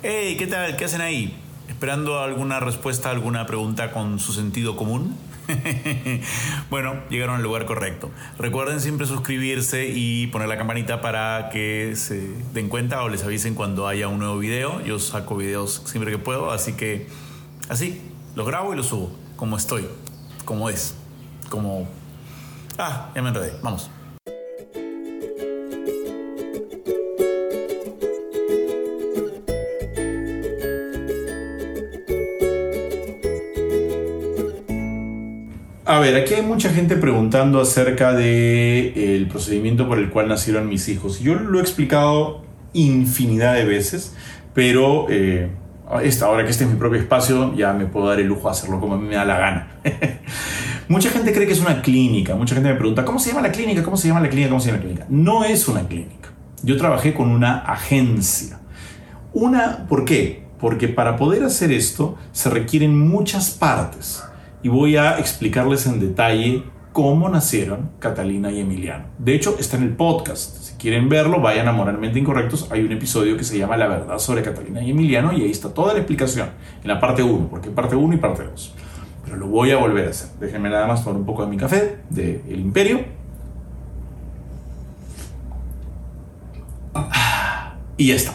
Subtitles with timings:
[0.00, 0.76] Hey, ¿qué tal?
[0.76, 1.36] ¿Qué hacen ahí?
[1.66, 5.18] ¿Esperando alguna respuesta alguna pregunta con su sentido común?
[6.70, 8.12] bueno, llegaron al lugar correcto.
[8.38, 13.56] Recuerden siempre suscribirse y poner la campanita para que se den cuenta o les avisen
[13.56, 14.80] cuando haya un nuevo video.
[14.82, 17.08] Yo saco videos siempre que puedo, así que
[17.68, 18.00] así,
[18.36, 19.84] los grabo y los subo, como estoy,
[20.44, 20.94] como es,
[21.48, 21.88] como...
[22.78, 23.90] Ah, ya me enredé, vamos.
[35.88, 40.68] A ver, aquí hay mucha gente preguntando acerca del el procedimiento por el cual nacieron
[40.68, 41.18] mis hijos.
[41.20, 42.42] Yo lo he explicado
[42.74, 44.14] infinidad de veces,
[44.52, 45.48] pero eh,
[45.86, 48.80] ahora que este es mi propio espacio, ya me puedo dar el lujo de hacerlo
[48.80, 49.68] como a mí me da la gana.
[50.88, 52.34] mucha gente cree que es una clínica.
[52.34, 53.82] Mucha gente me pregunta, ¿cómo se llama la clínica?
[53.82, 54.50] ¿Cómo se llama la clínica?
[54.50, 55.06] ¿Cómo se llama la clínica?
[55.08, 56.28] No es una clínica.
[56.62, 58.60] Yo trabajé con una agencia.
[59.32, 60.44] Una, ¿por qué?
[60.60, 64.22] Porque para poder hacer esto se requieren muchas partes
[64.62, 69.04] y voy a explicarles en detalle cómo nacieron Catalina y Emiliano.
[69.18, 70.56] De hecho, está en el podcast.
[70.62, 72.68] Si quieren verlo, vayan a Moralmente Incorrectos.
[72.72, 75.72] Hay un episodio que se llama La verdad sobre Catalina y Emiliano y ahí está
[75.72, 76.48] toda la explicación
[76.82, 78.74] en la parte 1, porque parte 1 y parte 2.
[79.24, 80.30] Pero lo voy a volver a hacer.
[80.40, 83.04] Déjenme nada más tomar un poco de mi café de El Imperio.
[87.96, 88.32] Y ya está.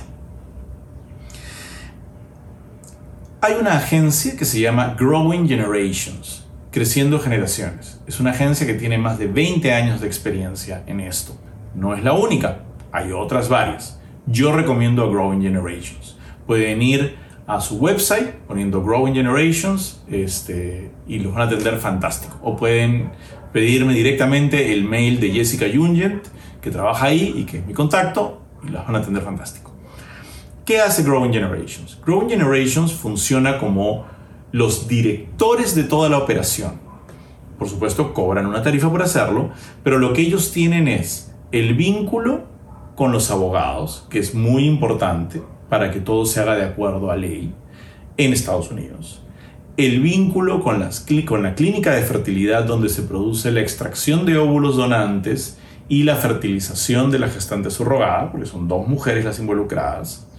[3.46, 8.00] Hay una agencia que se llama Growing Generations, Creciendo Generaciones.
[8.08, 11.36] Es una agencia que tiene más de 20 años de experiencia en esto.
[11.76, 12.60] No es la única,
[12.94, 14.00] hay otras varias.
[14.28, 16.16] Yo recomiendo a Growing Generations.
[16.48, 22.40] Pueden ir a su website poniendo Growing Generations este, y los van a atender fantástico.
[22.44, 23.12] O pueden
[23.52, 26.28] pedirme directamente el mail de Jessica Jungent,
[26.62, 29.73] que trabaja ahí y que es mi contacto, y las van a atender fantástico.
[30.66, 31.98] ¿Qué hace Growing Generations?
[32.06, 34.06] Growing Generations funciona como
[34.54, 36.80] los directores de toda la operación.
[37.60, 39.50] Por supuesto, cobran una tarifa por hacerlo,
[39.84, 42.46] pero lo que ellos tienen es el vínculo
[42.96, 47.18] con los abogados, que es muy importante para que todo se haga de acuerdo a
[47.18, 47.54] ley
[48.16, 49.22] en Estados Unidos.
[49.76, 55.58] El vínculo con, la clínica de fertilidad donde se produce la extracción de óvulos donantes
[55.90, 60.30] y la fertilización de la gestante subrogada, porque son dos mujeres las involucradas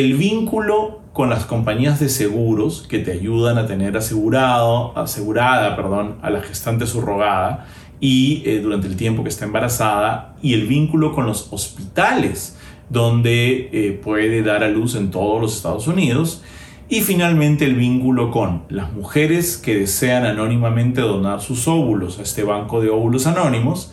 [0.00, 6.16] el vínculo con las compañías de seguros que te ayudan a tener asegurado, asegurada perdón,
[6.22, 7.66] a la gestante subrogada
[8.00, 12.56] y eh, durante el tiempo que está embarazada y el vínculo con los hospitales
[12.90, 16.42] donde eh, puede dar a luz en todos los Estados Unidos.
[16.88, 22.42] Y finalmente el vínculo con las mujeres que desean anónimamente donar sus óvulos a este
[22.42, 23.92] banco de óvulos anónimos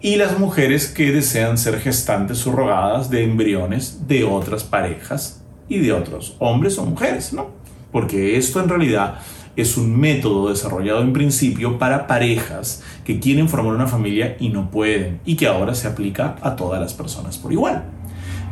[0.00, 5.92] y las mujeres que desean ser gestantes subrogadas de embriones de otras parejas y de
[5.92, 7.48] otros hombres o mujeres, ¿no?
[7.90, 9.18] Porque esto en realidad
[9.56, 14.70] es un método desarrollado en principio para parejas que quieren formar una familia y no
[14.70, 17.84] pueden y que ahora se aplica a todas las personas por igual.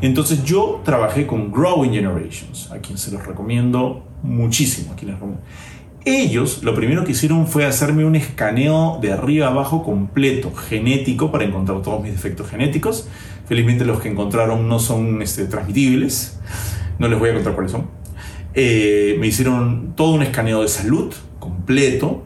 [0.01, 5.19] Entonces yo trabajé con Growing Generations, a quien se los recomiendo muchísimo, a quienes
[6.05, 11.45] ellos lo primero que hicieron fue hacerme un escaneo de arriba abajo completo, genético, para
[11.45, 13.09] encontrar todos mis defectos genéticos.
[13.47, 16.39] Felizmente los que encontraron no son este, transmitibles,
[16.99, 17.87] no les voy a contar cuáles son.
[18.55, 22.25] Eh, me hicieron todo un escaneo de salud completo.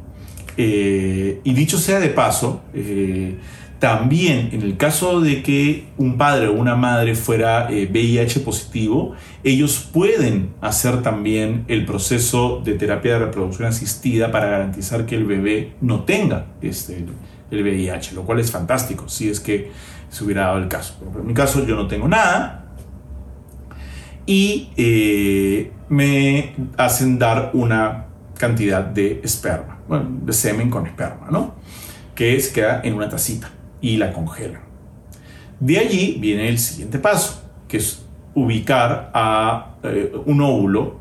[0.56, 3.37] Eh, y dicho sea de paso, eh,
[3.78, 9.89] también, en el caso de que un padre o una madre fuera VIH positivo, ellos
[9.93, 15.75] pueden hacer también el proceso de terapia de reproducción asistida para garantizar que el bebé
[15.81, 17.05] no tenga este,
[17.53, 19.71] el VIH, lo cual es fantástico si es que
[20.11, 20.94] se hubiera dado el caso.
[21.17, 22.65] En mi caso yo no tengo nada
[24.27, 28.06] y eh, me hacen dar una
[28.37, 31.55] cantidad de esperma, de semen con esperma, ¿no?
[32.17, 34.62] Que se queda en una tacita y la congelan.
[35.61, 40.99] De allí viene el siguiente paso, que es ubicar a eh, un óvulo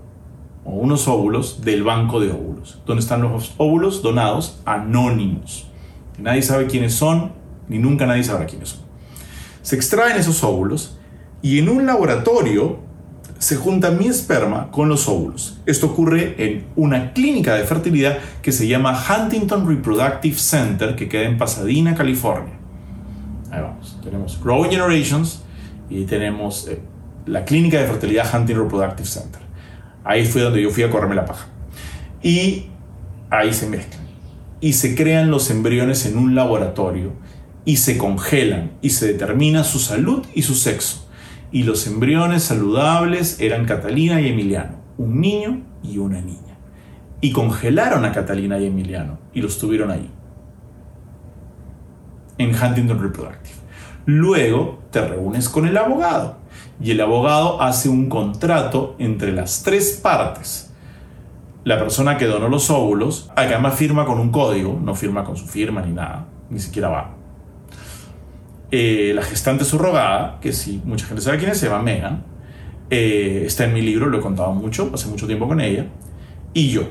[0.66, 5.68] o unos óvulos del banco de óvulos, donde están los óvulos donados anónimos.
[6.18, 7.32] Nadie sabe quiénes son,
[7.68, 8.80] ni nunca nadie sabrá quiénes son.
[9.62, 10.98] Se extraen esos óvulos
[11.42, 12.80] y en un laboratorio
[13.40, 15.60] se junta mi esperma con los óvulos.
[15.66, 21.24] Esto ocurre en una clínica de fertilidad que se llama Huntington Reproductive Center, que queda
[21.24, 22.54] en Pasadena, California.
[24.08, 25.42] Tenemos Growing Generations
[25.90, 26.80] y tenemos eh,
[27.26, 29.42] la clínica de fertilidad Huntington Reproductive Center.
[30.06, 31.48] Ahí fue donde yo fui a correrme la paja.
[32.24, 32.68] Y
[33.30, 34.08] ahí se mezclan.
[34.62, 37.12] Y se crean los embriones en un laboratorio
[37.66, 41.04] y se congelan y se determina su salud y su sexo.
[41.52, 46.58] y los embriones saludables eran Catalina y Emiliano, un niño y una niña.
[47.22, 50.10] Y congelaron a Catalina y Emiliano y los tuvieron ahí,
[52.38, 53.57] en Huntington Reproductive.
[54.08, 56.38] Luego te reúnes con el abogado
[56.82, 60.72] y el abogado hace un contrato entre las tres partes.
[61.66, 65.46] La persona que donó los óvulos, además firma con un código, no firma con su
[65.46, 67.16] firma ni nada, ni siquiera va.
[68.72, 72.24] Eh, la gestante subrogada, que si mucha gente sabe quién es, se llama Megan,
[72.90, 75.86] eh, está en mi libro, lo he contado mucho, hace mucho tiempo con ella,
[76.54, 76.84] y yo.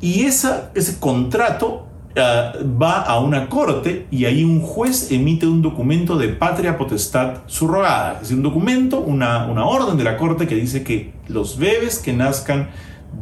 [0.00, 5.62] Y esa, ese contrato eh, va a una corte y ahí un juez emite un
[5.62, 10.54] documento de patria potestad subrogada, es un documento, una, una orden de la corte que
[10.54, 12.70] dice que los bebés que nazcan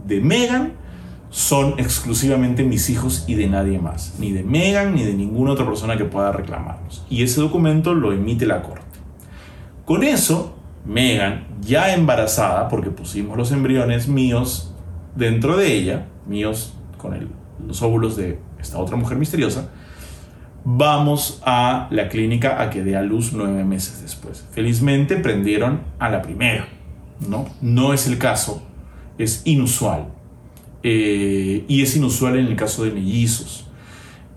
[0.07, 0.73] de Megan
[1.31, 5.67] son exclusivamente mis hijos y de nadie más, ni de Megan ni de ninguna otra
[5.67, 7.05] persona que pueda reclamarlos.
[7.11, 8.87] Y ese documento lo emite la corte.
[9.85, 10.57] Con eso,
[10.87, 14.73] Megan, ya embarazada, porque pusimos los embriones míos
[15.15, 17.29] dentro de ella, míos con
[17.67, 19.69] los óvulos de esta otra mujer misteriosa,
[20.65, 24.45] vamos a la clínica a que dé a luz nueve meses después.
[24.51, 26.69] Felizmente prendieron a la primera,
[27.29, 27.47] ¿no?
[27.61, 28.63] No es el caso,
[29.19, 30.09] es inusual.
[30.83, 33.67] Eh, y es inusual en el caso de mellizos.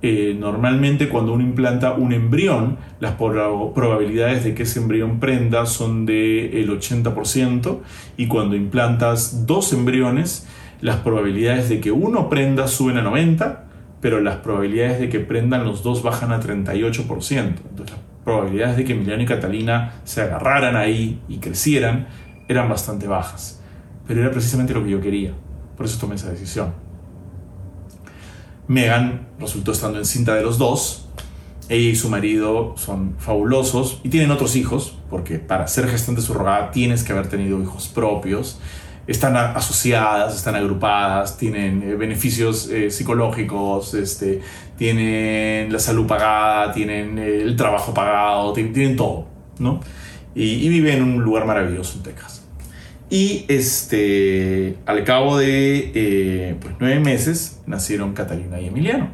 [0.01, 6.05] Eh, normalmente cuando uno implanta un embrión, las probabilidades de que ese embrión prenda son
[6.05, 7.79] del 80%
[8.15, 10.47] y cuando implantas dos embriones,
[10.79, 13.68] las probabilidades de que uno prenda suben a 90%,
[14.01, 17.37] pero las probabilidades de que prendan los dos bajan a 38%.
[17.69, 22.07] Entonces las probabilidades de que Emiliano y Catalina se agarraran ahí y crecieran
[22.47, 23.61] eran bastante bajas.
[24.07, 25.33] Pero era precisamente lo que yo quería.
[25.75, 26.73] Por eso tomé esa decisión.
[28.67, 31.07] Megan resultó estando encinta de los dos.
[31.69, 36.71] Ella y su marido son fabulosos y tienen otros hijos, porque para ser gestante subrogada
[36.71, 38.59] tienes que haber tenido hijos propios
[39.09, 44.39] están asociadas, están agrupadas, tienen eh, beneficios eh, psicológicos, este,
[44.77, 49.25] tienen la salud pagada, tienen eh, el trabajo pagado, tienen, todo,
[49.57, 49.79] ¿no?
[50.35, 52.45] Y, viven en un lugar maravilloso en Texas.
[53.09, 59.09] Y este, al cabo de pues, nueve meses nacieron Catalina y Emiliano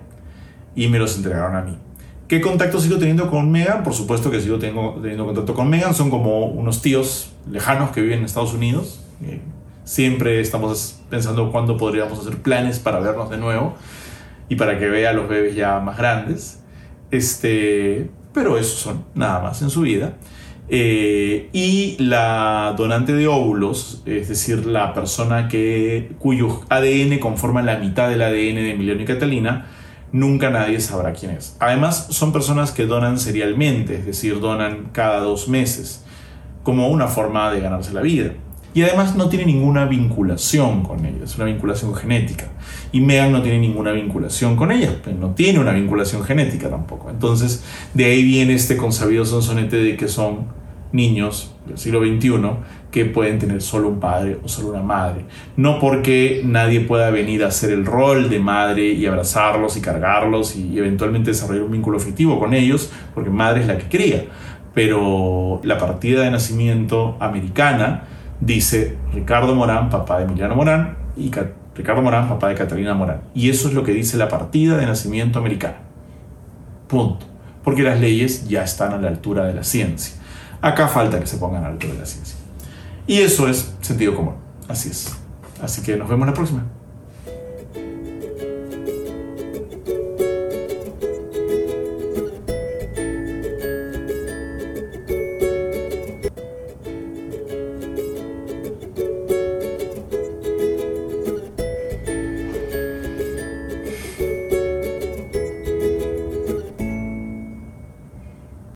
[0.76, 1.78] y me los entregaron a mí.
[2.28, 3.84] ¿Qué contacto sigo teniendo con Megan?
[3.84, 5.96] Por supuesto que sigo teniendo, teniendo contacto con Megan.
[5.96, 9.00] Son como unos tíos lejanos que viven en Estados Unidos.
[9.86, 13.76] Siempre estamos pensando cuándo podríamos hacer planes para vernos de nuevo
[14.50, 16.60] y para que vea a los bebés ya más grandes.
[17.12, 20.16] Este, pero eso son nada más en su vida.
[20.70, 27.78] Eh, y la donante de óvulos, es decir, la persona que, cuyo ADN conforma la
[27.78, 29.68] mitad del ADN de Emiliano y Catalina,
[30.12, 31.58] nunca nadie sabrá quién es.
[31.60, 36.04] Además, son personas que donan serialmente, es decir, donan cada dos meses,
[36.64, 38.32] como una forma de ganarse la vida
[38.76, 42.50] y además no tiene ninguna vinculación con ella, es una vinculación genética.
[42.92, 47.10] Y Megan no tiene ninguna vinculación con ella, pues no tiene una vinculación genética tampoco.
[47.10, 47.64] Entonces,
[47.94, 50.48] de ahí viene este consabido sonsonete de que son
[50.92, 52.32] niños del siglo XXI
[52.92, 55.24] que pueden tener solo un padre o solo una madre.
[55.56, 60.58] No porque nadie pueda venir a hacer el rol de madre y abrazarlos y cargarlos
[60.58, 64.26] y eventualmente desarrollar un vínculo afectivo con ellos, porque madre es la que cría.
[64.74, 68.10] Pero la partida de nacimiento americana
[68.40, 71.32] dice Ricardo Morán, papá de Emiliano Morán, y
[71.76, 73.22] Ricardo Morán, papá de Catalina Morán.
[73.34, 75.78] Y eso es lo que dice la partida de nacimiento americana.
[76.88, 77.26] Punto.
[77.64, 80.16] Porque las leyes ya están a la altura de la ciencia.
[80.62, 82.38] Acá falta que se pongan a la altura de la ciencia.
[83.08, 84.36] Y eso es sentido común.
[84.68, 85.16] Así es.
[85.62, 86.64] Así que nos vemos la próxima.